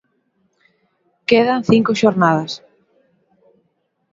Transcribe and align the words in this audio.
Quedan 1.29 1.61
cinco 1.71 1.91
xornadas. 2.01 2.51